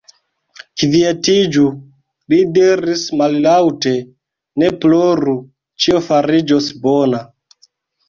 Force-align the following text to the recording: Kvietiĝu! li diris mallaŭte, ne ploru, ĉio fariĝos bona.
Kvietiĝu! 0.83 1.65
li 2.33 2.41
diris 2.57 3.05
mallaŭte, 3.21 3.95
ne 4.65 4.73
ploru, 4.83 5.39
ĉio 5.87 6.05
fariĝos 6.11 6.75
bona. 6.89 7.27